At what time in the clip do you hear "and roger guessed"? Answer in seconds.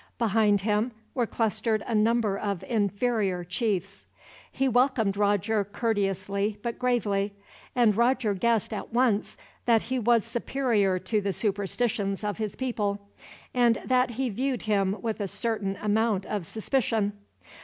7.75-8.73